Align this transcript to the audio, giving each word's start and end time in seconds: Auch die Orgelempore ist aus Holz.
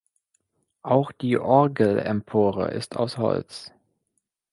Auch 0.81 1.11
die 1.11 1.37
Orgelempore 1.37 2.69
ist 2.71 2.95
aus 2.95 3.19
Holz. 3.19 3.71